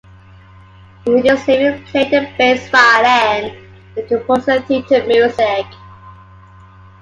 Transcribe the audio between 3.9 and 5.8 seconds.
and composing theater music.